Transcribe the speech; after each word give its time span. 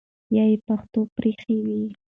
یا 0.35 0.43
ئی 0.49 0.55
پښتو 0.67 0.99
پرېښې 1.15 1.57
وي 1.65 1.83